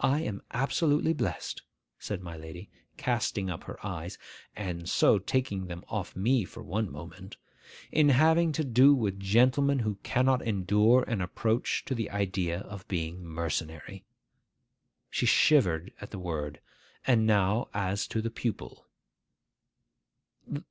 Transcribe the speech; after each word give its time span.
'I 0.00 0.20
am 0.22 0.42
absolutely 0.52 1.12
blessed,' 1.12 1.60
said 1.98 2.22
my 2.22 2.38
lady, 2.38 2.70
casting 2.96 3.50
up 3.50 3.64
her 3.64 3.76
eyes 3.86 4.16
(and 4.56 4.88
so 4.88 5.18
taking 5.18 5.66
them 5.66 5.84
off 5.88 6.16
me 6.16 6.46
for 6.46 6.62
one 6.62 6.90
moment), 6.90 7.36
'in 7.92 8.08
having 8.08 8.50
to 8.52 8.64
do 8.64 8.94
with 8.94 9.20
gentlemen 9.20 9.80
who 9.80 9.96
cannot 9.96 10.40
endure 10.40 11.02
an 11.02 11.20
approach 11.20 11.84
to 11.84 11.94
the 11.94 12.08
idea 12.10 12.60
of 12.60 12.88
being 12.88 13.22
mercenary!' 13.22 14.06
She 15.10 15.26
shivered 15.26 15.92
at 16.00 16.12
the 16.12 16.18
word. 16.18 16.62
'And 17.06 17.26
now 17.26 17.68
as 17.74 18.06
to 18.06 18.22
the 18.22 18.30
pupil. 18.30 18.86